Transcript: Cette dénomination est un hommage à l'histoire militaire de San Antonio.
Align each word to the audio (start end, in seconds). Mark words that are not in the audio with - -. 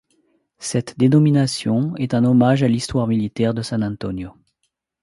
Cette 0.57 0.97
dénomination 0.97 1.95
est 1.97 2.15
un 2.15 2.25
hommage 2.25 2.63
à 2.63 2.67
l'histoire 2.67 3.05
militaire 3.05 3.53
de 3.53 3.61
San 3.61 3.83
Antonio. 3.83 4.31